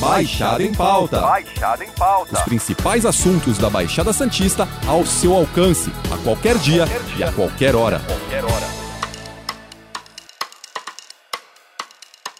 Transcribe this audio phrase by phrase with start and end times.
[0.00, 1.20] Baixada em Pauta.
[1.20, 2.32] Baixada em Pauta.
[2.38, 7.16] Os principais assuntos da Baixada Santista ao seu alcance, a qualquer dia, Qualquer dia.
[7.18, 8.00] e a qualquer hora.
[8.00, 8.80] Qualquer hora.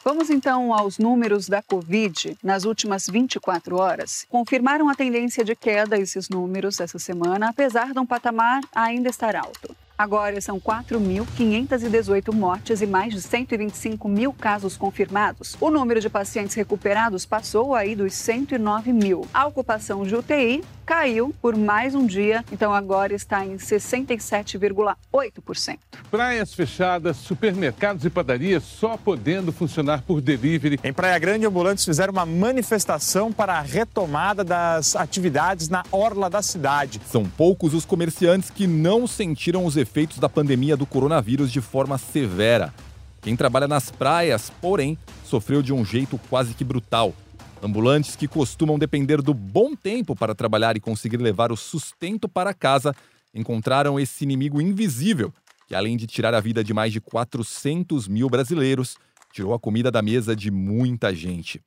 [0.02, 4.24] Vamos então aos números da Covid nas últimas 24 horas.
[4.30, 9.36] Confirmaram a tendência de queda esses números essa semana, apesar de um patamar ainda estar
[9.36, 9.76] alto.
[10.00, 15.54] Agora são 4.518 mortes e mais de 125 mil casos confirmados.
[15.60, 19.26] O número de pacientes recuperados passou aí dos 109 mil.
[19.34, 25.78] A ocupação de UTI caiu por mais um dia, então agora está em 67,8%.
[26.10, 30.80] Praias fechadas, supermercados e padarias só podendo funcionar por delivery.
[30.82, 36.40] Em Praia Grande, ambulantes fizeram uma manifestação para a retomada das atividades na orla da
[36.40, 37.02] cidade.
[37.06, 41.98] São poucos os comerciantes que não sentiram os efeitos da pandemia do coronavírus de forma
[41.98, 42.72] severa.
[43.20, 47.14] Quem trabalha nas praias, porém, sofreu de um jeito quase que brutal.
[47.62, 52.54] Ambulantes que costumam depender do bom tempo para trabalhar e conseguir levar o sustento para
[52.54, 52.94] casa
[53.34, 55.32] encontraram esse inimigo invisível
[55.68, 58.96] que, além de tirar a vida de mais de 400 mil brasileiros,
[59.32, 61.60] tirou a comida da mesa de muita gente.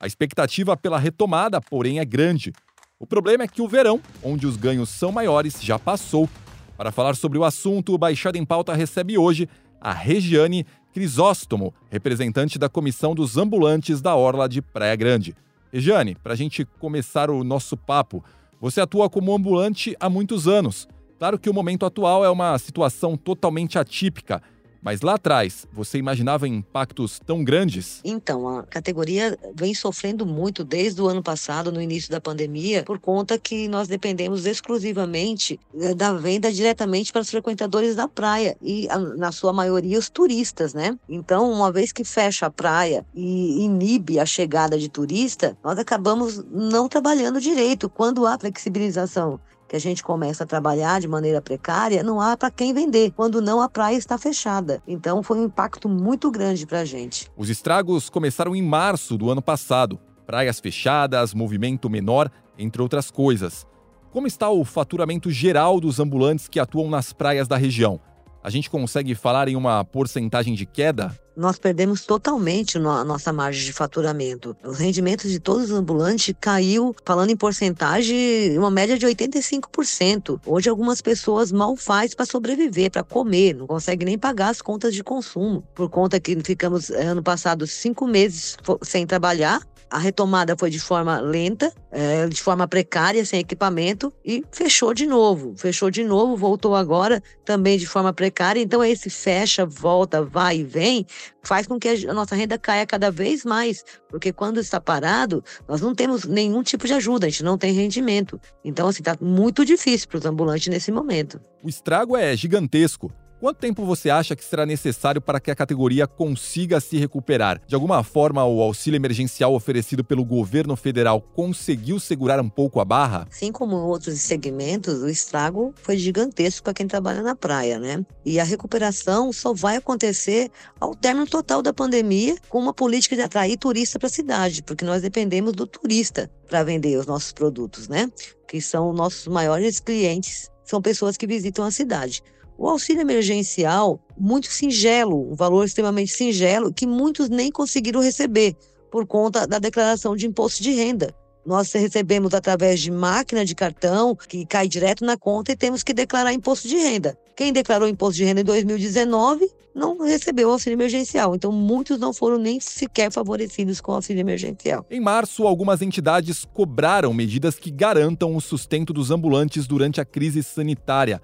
[0.00, 2.52] A expectativa pela retomada, porém, é grande.
[2.98, 6.28] O problema é que o verão, onde os ganhos são maiores, já passou.
[6.76, 9.48] Para falar sobre o assunto, o Baixada em Pauta recebe hoje
[9.80, 15.34] a Regiane Crisóstomo, representante da Comissão dos Ambulantes da Orla de Praia Grande.
[15.72, 18.24] Regiane, para a gente começar o nosso papo,
[18.60, 20.88] você atua como ambulante há muitos anos.
[21.16, 24.42] Claro que o momento atual é uma situação totalmente atípica,
[24.84, 28.02] mas lá atrás, você imaginava impactos tão grandes?
[28.04, 32.98] Então, a categoria vem sofrendo muito desde o ano passado, no início da pandemia, por
[32.98, 38.86] conta que nós dependemos exclusivamente eh, da venda diretamente para os frequentadores da praia e,
[39.16, 40.98] na sua maioria, os turistas, né?
[41.08, 46.44] Então, uma vez que fecha a praia e inibe a chegada de turista, nós acabamos
[46.50, 47.88] não trabalhando direito.
[47.88, 52.50] Quando há flexibilização que a gente começa a trabalhar de maneira precária, não há para
[52.50, 54.82] quem vender, quando não a praia está fechada.
[54.86, 57.30] Então foi um impacto muito grande para a gente.
[57.36, 59.98] Os estragos começaram em março do ano passado.
[60.26, 63.66] Praias fechadas, movimento menor, entre outras coisas.
[64.10, 68.00] Como está o faturamento geral dos ambulantes que atuam nas praias da região?
[68.44, 71.18] A gente consegue falar em uma porcentagem de queda?
[71.34, 74.54] Nós perdemos totalmente a nossa margem de faturamento.
[74.62, 80.42] Os rendimentos de todos os ambulantes caiu, falando em porcentagem, uma média de 85%.
[80.44, 84.94] Hoje algumas pessoas mal faz para sobreviver, para comer, não conseguem nem pagar as contas
[84.94, 89.62] de consumo, por conta que ficamos eh, ano passado cinco meses sem trabalhar.
[89.94, 95.06] A retomada foi de forma lenta, eh, de forma precária, sem equipamento, e fechou de
[95.06, 95.54] novo.
[95.56, 98.60] Fechou de novo, voltou agora também de forma precária.
[98.60, 101.06] Então, esse fecha, volta, vai e vem,
[101.44, 103.84] faz com que a nossa renda caia cada vez mais.
[104.10, 107.72] Porque quando está parado, nós não temos nenhum tipo de ajuda, a gente não tem
[107.72, 108.40] rendimento.
[108.64, 111.40] Então, assim, está muito difícil para os ambulantes nesse momento.
[111.62, 113.12] O estrago é gigantesco.
[113.44, 117.60] Quanto tempo você acha que será necessário para que a categoria consiga se recuperar?
[117.66, 122.86] De alguma forma, o auxílio emergencial oferecido pelo governo federal conseguiu segurar um pouco a
[122.86, 123.28] barra?
[123.30, 128.02] Assim como outros segmentos, o estrago foi gigantesco para quem trabalha na praia, né?
[128.24, 130.50] E a recuperação só vai acontecer
[130.80, 134.86] ao término total da pandemia, com uma política de atrair turista para a cidade, porque
[134.86, 138.10] nós dependemos do turista para vender os nossos produtos, né?
[138.48, 142.22] Que são nossos maiores clientes, são pessoas que visitam a cidade.
[142.56, 148.56] O auxílio emergencial, muito singelo, um valor extremamente singelo, que muitos nem conseguiram receber
[148.90, 151.14] por conta da declaração de imposto de renda.
[151.44, 155.92] Nós recebemos através de máquina de cartão, que cai direto na conta e temos que
[155.92, 157.18] declarar imposto de renda.
[157.36, 161.34] Quem declarou imposto de renda em 2019 não recebeu auxílio emergencial.
[161.34, 164.86] Então, muitos não foram nem sequer favorecidos com auxílio emergencial.
[164.88, 170.42] Em março, algumas entidades cobraram medidas que garantam o sustento dos ambulantes durante a crise
[170.42, 171.20] sanitária.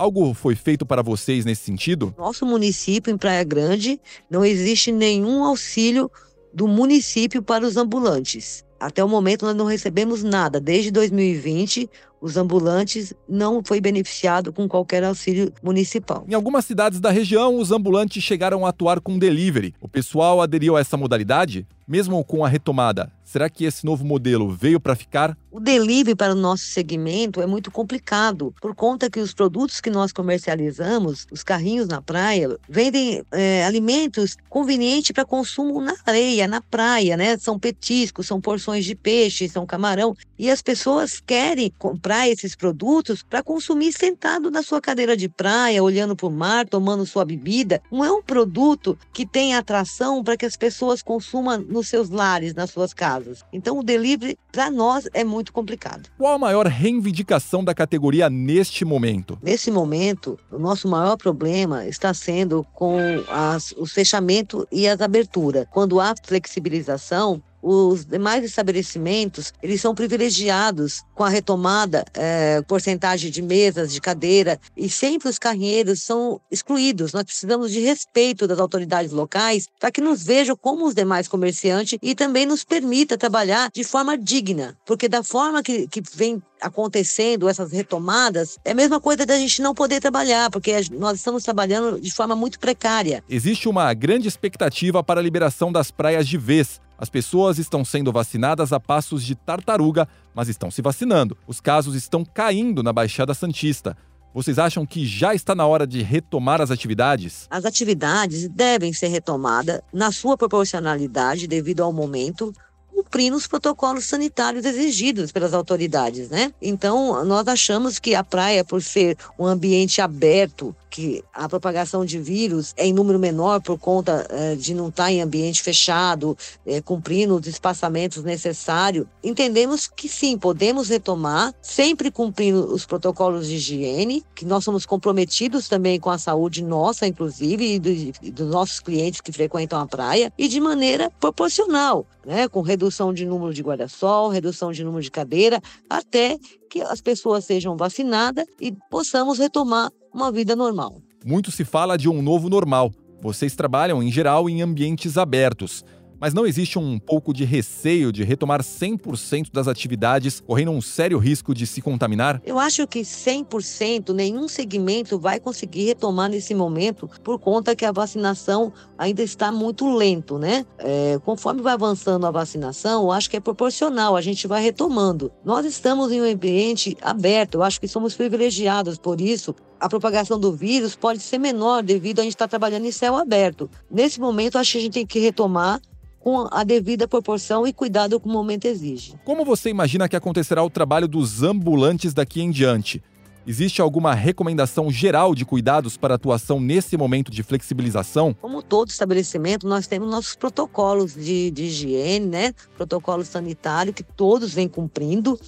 [0.00, 2.14] Algo foi feito para vocês nesse sentido?
[2.16, 4.00] Nosso município, em Praia Grande,
[4.30, 6.10] não existe nenhum auxílio
[6.54, 8.64] do município para os ambulantes.
[8.80, 10.58] Até o momento, nós não recebemos nada.
[10.58, 16.24] Desde 2020, os ambulantes não foi beneficiado com qualquer auxílio municipal.
[16.28, 19.74] Em algumas cidades da região, os ambulantes chegaram a atuar com delivery.
[19.80, 21.66] O pessoal aderiu a essa modalidade?
[21.90, 25.36] Mesmo com a retomada, será que esse novo modelo veio para ficar?
[25.50, 29.90] O delivery para o nosso segmento é muito complicado, por conta que os produtos que
[29.90, 36.60] nós comercializamos, os carrinhos na praia, vendem é, alimentos convenientes para consumo na areia, na
[36.60, 37.36] praia, né?
[37.38, 40.14] São petiscos, são porções de peixe, são camarão.
[40.38, 45.28] E as pessoas querem comprar comprar esses produtos para consumir sentado na sua cadeira de
[45.28, 47.80] praia, olhando para o mar, tomando sua bebida.
[47.90, 52.52] Não é um produto que tem atração para que as pessoas consumam nos seus lares,
[52.52, 53.44] nas suas casas.
[53.52, 56.08] Então, o delivery, para nós, é muito complicado.
[56.18, 59.38] Qual a maior reivindicação da categoria neste momento?
[59.40, 62.98] Nesse momento, o nosso maior problema está sendo com
[63.28, 65.64] as, o fechamento e as aberturas.
[65.70, 73.42] Quando há flexibilização, os demais estabelecimentos eles são privilegiados com a retomada é, porcentagem de
[73.42, 77.12] mesas, de cadeira e sempre os carrinheiros são excluídos.
[77.12, 81.98] Nós precisamos de respeito das autoridades locais para que nos vejam como os demais comerciantes
[82.02, 87.48] e também nos permita trabalhar de forma digna, porque da forma que, que vem acontecendo
[87.48, 92.00] essas retomadas é a mesma coisa da gente não poder trabalhar, porque nós estamos trabalhando
[92.00, 93.24] de forma muito precária.
[93.28, 96.80] Existe uma grande expectativa para a liberação das praias de vez.
[97.00, 101.34] As pessoas estão sendo vacinadas a passos de tartaruga, mas estão se vacinando.
[101.46, 103.96] Os casos estão caindo na Baixada Santista.
[104.34, 107.46] Vocês acham que já está na hora de retomar as atividades?
[107.48, 112.52] As atividades devem ser retomadas na sua proporcionalidade devido ao momento,
[112.94, 116.52] cumprindo os protocolos sanitários exigidos pelas autoridades, né?
[116.60, 122.18] Então, nós achamos que a praia, por ser um ambiente aberto, que a propagação de
[122.18, 126.80] vírus é em número menor por conta eh, de não estar em ambiente fechado, eh,
[126.80, 134.24] cumprindo os espaçamentos necessários, entendemos que sim, podemos retomar, sempre cumprindo os protocolos de higiene,
[134.34, 139.20] que nós somos comprometidos também com a saúde nossa, inclusive, e do, dos nossos clientes
[139.20, 144.28] que frequentam a praia, e de maneira proporcional, né, com redução de número de guarda-sol,
[144.28, 146.36] redução de número de cadeira, até
[146.68, 151.00] que as pessoas sejam vacinadas e possamos retomar uma vida normal.
[151.24, 152.92] Muito se fala de um novo normal.
[153.20, 155.84] Vocês trabalham, em geral, em ambientes abertos.
[156.20, 161.18] Mas não existe um pouco de receio de retomar 100% das atividades, correndo um sério
[161.18, 162.42] risco de se contaminar?
[162.44, 167.92] Eu acho que 100% nenhum segmento vai conseguir retomar nesse momento, por conta que a
[167.92, 170.66] vacinação ainda está muito lento, né?
[170.78, 175.32] É, conforme vai avançando a vacinação, eu acho que é proporcional, a gente vai retomando.
[175.42, 179.54] Nós estamos em um ambiente aberto, eu acho que somos privilegiados por isso.
[179.80, 183.70] A propagação do vírus pode ser menor devido a gente estar trabalhando em céu aberto.
[183.90, 185.80] Nesse momento, acho que a gente tem que retomar
[186.20, 189.14] com a devida proporção e cuidado que o momento exige.
[189.24, 193.02] Como você imagina que acontecerá o trabalho dos ambulantes daqui em diante?
[193.46, 198.34] Existe alguma recomendação geral de cuidados para atuação nesse momento de flexibilização?
[198.34, 202.52] Como todo estabelecimento, nós temos nossos protocolos de, de higiene, né?
[202.76, 205.40] Protocolo sanitário que todos vêm cumprindo.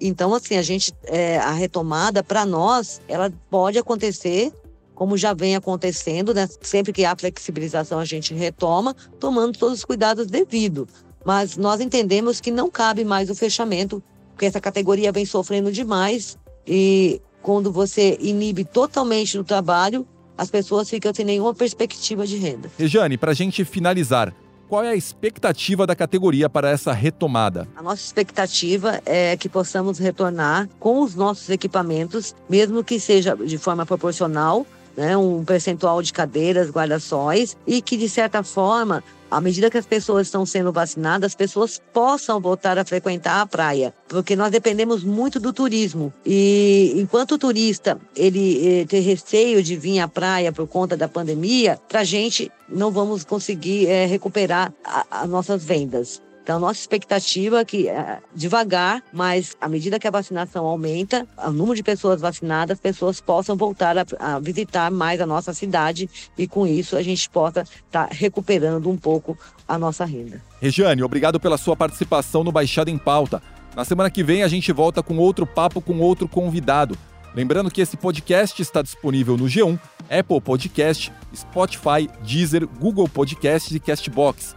[0.00, 4.52] Então, assim, a gente, é, a retomada para nós, ela pode acontecer
[4.98, 6.48] como já vem acontecendo, né?
[6.60, 10.88] sempre que há flexibilização a gente retoma, tomando todos os cuidados devidos.
[11.24, 14.02] Mas nós entendemos que não cabe mais o fechamento,
[14.32, 16.36] porque essa categoria vem sofrendo demais
[16.66, 20.04] e quando você inibe totalmente o trabalho,
[20.36, 22.68] as pessoas ficam sem nenhuma perspectiva de renda.
[22.76, 24.34] Rejane, para a gente finalizar,
[24.68, 27.68] qual é a expectativa da categoria para essa retomada?
[27.76, 33.58] A nossa expectativa é que possamos retornar com os nossos equipamentos, mesmo que seja de
[33.58, 34.66] forma proporcional,
[34.98, 39.86] né, um percentual de cadeiras, guarda-sóis, e que, de certa forma, à medida que as
[39.86, 45.04] pessoas estão sendo vacinadas, as pessoas possam voltar a frequentar a praia, porque nós dependemos
[45.04, 46.12] muito do turismo.
[46.26, 51.06] E enquanto o turista ele, eh, tem receio de vir à praia por conta da
[51.06, 54.72] pandemia, para a gente não vamos conseguir é, recuperar
[55.08, 56.20] as nossas vendas.
[56.48, 61.50] Então, nossa expectativa é que, é, devagar, mas à medida que a vacinação aumenta, o
[61.50, 66.08] número de pessoas vacinadas, as pessoas possam voltar a, a visitar mais a nossa cidade
[66.38, 69.36] e, com isso, a gente possa estar tá recuperando um pouco
[69.68, 70.40] a nossa renda.
[70.58, 73.42] Regiane, obrigado pela sua participação no Baixada em Pauta.
[73.76, 76.96] Na semana que vem, a gente volta com outro papo com outro convidado.
[77.34, 79.78] Lembrando que esse podcast está disponível no G1,
[80.08, 84.56] Apple Podcast, Spotify, Deezer, Google Podcast e Castbox.